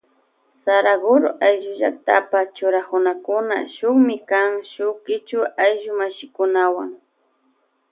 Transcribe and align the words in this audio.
Saraguro 0.63 1.27
ayllu 1.47 1.71
llaktakapa 1.81 2.39
churanakuna 2.55 3.55
shukmi 3.75 4.15
kan 4.29 4.49
shuk 4.71 4.95
kichwa 5.05 5.45
ayllu 5.65 5.91
mashikunawan. 5.99 6.89